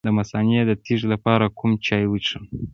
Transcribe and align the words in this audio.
د 0.07 0.07
مثانې 0.17 0.59
د 0.67 0.71
تیږې 0.83 1.07
لپاره 1.13 1.45
کوم 1.57 1.71
چای 1.85 2.05
وڅښم؟ 2.07 2.43